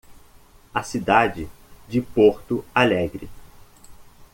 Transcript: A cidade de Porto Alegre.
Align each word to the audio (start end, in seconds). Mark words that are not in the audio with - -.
A 0.73 0.81
cidade 0.81 1.47
de 1.87 2.01
Porto 2.01 2.65
Alegre. 2.73 3.29